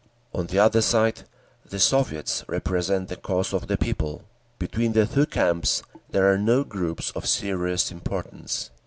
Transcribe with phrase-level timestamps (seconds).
[0.33, 1.25] On the other side,
[1.69, 4.23] the Soviets represent the cause of the people.
[4.57, 8.71] Between the two camps there are no groups of serious importance….